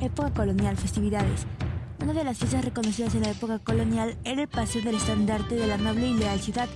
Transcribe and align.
Época 0.00 0.32
colonial, 0.32 0.78
festividades. 0.78 1.46
Una 2.02 2.14
de 2.14 2.24
las 2.24 2.38
fiestas 2.38 2.64
reconocidas 2.64 3.14
en 3.14 3.20
la 3.20 3.32
época 3.32 3.58
colonial 3.58 4.16
era 4.24 4.40
el 4.40 4.48
paseo 4.48 4.80
del 4.80 4.94
estandarte 4.94 5.56
de 5.56 5.66
la 5.66 5.76
noble 5.76 6.08
y 6.08 6.14
leal 6.14 6.40
ciudad, 6.40 6.70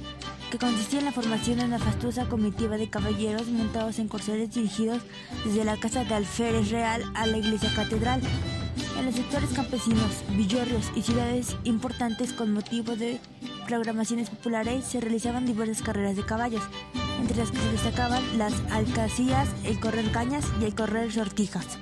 que 0.51 0.59
consistía 0.59 0.99
en 0.99 1.07
la 1.07 1.13
formación 1.13 1.59
de 1.59 1.65
una 1.65 1.79
fastuosa 1.79 2.27
comitiva 2.27 2.77
de 2.77 2.91
caballeros 2.91 3.49
montados 3.49 3.99
en 3.99 4.09
corceles 4.09 4.55
dirigidos 4.55 5.01
desde 5.43 5.65
la 5.65 5.79
casa 5.79 6.05
de 6.05 6.15
alférez 6.15 6.71
real 6.71 7.03
a 7.15 7.25
la 7.25 7.39
iglesia 7.39 7.73
catedral. 7.75 8.21
En 8.99 9.07
los 9.07 9.15
sectores 9.15 9.51
campesinos, 9.55 10.23
villorrios 10.37 10.93
y 10.95 11.01
ciudades 11.01 11.57
importantes 11.65 12.35
con 12.35 12.53
motivo 12.53 12.95
de 12.95 13.21
programaciones 13.67 14.29
populares 14.29 14.85
se 14.85 15.01
realizaban 15.01 15.47
diversas 15.47 15.81
carreras 15.81 16.17
de 16.17 16.27
caballos, 16.27 16.63
entre 17.19 17.39
las 17.39 17.51
que 17.51 17.59
se 17.59 17.73
destacaban 17.73 18.23
las 18.37 18.53
alcacías, 18.71 19.49
el 19.65 19.81
correr 19.81 20.11
cañas 20.13 20.45
y 20.61 20.67
el 20.67 20.75
correr 20.75 21.11
sortijas. 21.11 21.79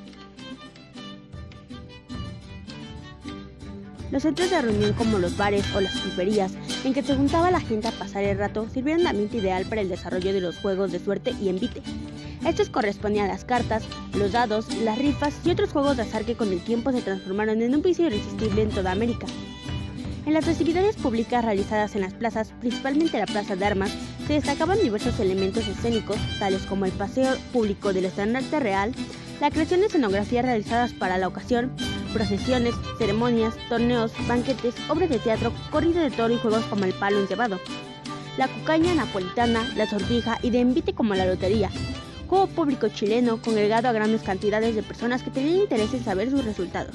Los 4.13 4.25
centros 4.25 4.51
de 4.51 4.61
reunión 4.61 4.93
como 4.93 5.19
los 5.19 5.39
bares 5.39 5.65
o 5.75 5.81
las 5.81 5.97
pulperías, 5.97 6.53
en 6.85 6.93
que 6.93 7.03
se 7.03 7.17
juntaba 7.17 7.51
la 7.51 7.61
gente 7.61 7.89
a 7.89 7.93
pasar 7.93 8.23
el 8.25 8.37
rato, 8.37 8.69
sirvieron 8.69 9.05
de 9.05 9.09
ambiente 9.09 9.39
ideal 9.39 9.65
para 9.65 9.81
el 9.81 9.89
desarrollo 9.89 10.35
de 10.35 10.43
los 10.43 10.59
juegos 10.59 10.93
de 10.93 10.99
suerte 10.99 11.33
y 11.41 11.49
envite. 11.49 11.81
Estos 12.47 12.69
correspondían 12.69 13.31
a 13.31 13.33
las 13.33 13.47
cartas, 13.47 13.85
los 14.13 14.33
dados, 14.33 14.67
las 14.85 14.99
rifas 14.99 15.33
y 15.47 15.51
otros 15.51 15.73
juegos 15.73 15.97
de 15.97 16.03
azar 16.03 16.27
que 16.27 16.37
con 16.37 16.53
el 16.53 16.61
tiempo 16.61 16.93
se 16.93 17.01
transformaron 17.01 17.63
en 17.63 17.75
un 17.75 17.81
vicio 17.81 18.07
irresistible 18.07 18.61
en 18.61 18.69
toda 18.69 18.93
América. 18.93 19.27
En 20.27 20.35
las 20.35 20.45
festividades 20.45 20.97
públicas 20.97 21.43
realizadas 21.43 21.95
en 21.95 22.03
las 22.03 22.13
plazas, 22.13 22.53
principalmente 22.61 23.19
la 23.19 23.25
Plaza 23.25 23.57
de 23.57 23.65
Armas, 23.65 23.93
se 24.27 24.35
destacaban 24.35 24.79
diversos 24.83 25.19
elementos 25.21 25.67
escénicos, 25.67 26.19
tales 26.39 26.67
como 26.67 26.85
el 26.85 26.93
paseo 26.93 27.35
público 27.51 27.95
del 27.95 28.05
estandarte 28.05 28.61
real, 28.61 28.93
la 29.41 29.51
creación 29.51 29.81
de 29.81 29.87
escenografías 29.87 30.45
realizadas 30.45 30.93
para 30.93 31.17
la 31.17 31.29
ocasión, 31.29 31.73
procesiones, 32.13 32.75
ceremonias, 32.99 33.55
torneos, 33.69 34.13
banquetes, 34.27 34.75
obras 34.89 35.11
de 35.11 35.19
teatro, 35.19 35.53
corrida 35.71 36.03
de 36.03 36.11
toro 36.11 36.35
y 36.35 36.39
juegos 36.39 36.65
como 36.67 36.85
el 36.85 36.93
palo 36.93 37.21
encebado. 37.21 37.59
La 38.39 38.49
cucaña 38.49 38.95
napolitana, 38.95 39.69
la 39.77 39.89
sortija 39.89 40.39
y 40.43 40.51
de 40.51 40.61
envite 40.61 40.95
como 40.95 41.15
la 41.15 41.27
lotería. 41.27 41.71
Juego 42.29 42.47
público 42.47 42.89
chileno 42.89 43.43
congregado 43.43 43.89
a 43.89 43.93
grandes 43.93 44.23
cantidades 44.23 44.75
de 44.75 44.83
personas 44.83 45.23
que 45.23 45.31
tenían 45.31 45.63
interés 45.63 45.93
en 45.93 46.05
saber 46.05 46.31
sus 46.31 46.45
resultados. 46.45 46.95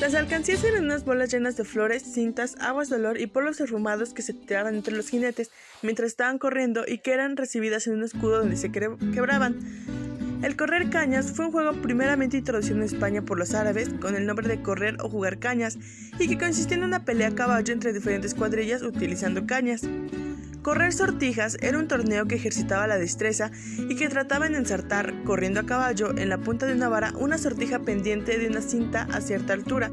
Las 0.00 0.14
alcancías 0.14 0.62
eran 0.64 0.84
unas 0.84 1.04
bolas 1.04 1.32
llenas 1.32 1.56
de 1.56 1.64
flores, 1.64 2.02
cintas, 2.02 2.56
aguas 2.60 2.90
de 2.90 2.96
olor 2.96 3.18
y 3.18 3.26
polvos 3.26 3.56
perfumados 3.56 4.12
que 4.12 4.22
se 4.22 4.34
tiraban 4.34 4.74
entre 4.74 4.94
los 4.94 5.08
jinetes 5.08 5.50
mientras 5.82 6.08
estaban 6.08 6.38
corriendo 6.38 6.84
y 6.86 6.98
que 6.98 7.12
eran 7.12 7.36
recibidas 7.36 7.86
en 7.86 7.94
un 7.94 8.02
escudo 8.02 8.40
donde 8.40 8.56
se 8.56 8.70
quebraban. 8.70 9.56
El 10.44 10.56
correr 10.56 10.90
cañas 10.90 11.32
fue 11.32 11.46
un 11.46 11.52
juego 11.52 11.72
primeramente 11.80 12.36
introducido 12.36 12.76
en 12.76 12.82
España 12.82 13.22
por 13.22 13.38
los 13.38 13.54
árabes 13.54 13.88
con 13.98 14.14
el 14.14 14.26
nombre 14.26 14.46
de 14.46 14.60
correr 14.60 14.98
o 15.00 15.08
jugar 15.08 15.38
cañas 15.38 15.78
y 16.18 16.28
que 16.28 16.36
consistía 16.36 16.76
en 16.76 16.84
una 16.84 17.06
pelea 17.06 17.28
a 17.28 17.34
caballo 17.34 17.72
entre 17.72 17.94
diferentes 17.94 18.34
cuadrillas 18.34 18.82
utilizando 18.82 19.46
cañas. 19.46 19.88
Correr 20.60 20.92
sortijas 20.92 21.56
era 21.62 21.78
un 21.78 21.88
torneo 21.88 22.26
que 22.26 22.34
ejercitaba 22.34 22.86
la 22.86 22.98
destreza 22.98 23.52
y 23.88 23.96
que 23.96 24.10
trataba 24.10 24.46
en 24.46 24.54
ensartar, 24.54 25.14
corriendo 25.24 25.60
a 25.60 25.66
caballo, 25.66 26.14
en 26.14 26.28
la 26.28 26.36
punta 26.36 26.66
de 26.66 26.74
una 26.74 26.90
vara 26.90 27.14
una 27.18 27.38
sortija 27.38 27.78
pendiente 27.78 28.36
de 28.36 28.46
una 28.48 28.60
cinta 28.60 29.08
a 29.12 29.22
cierta 29.22 29.54
altura. 29.54 29.90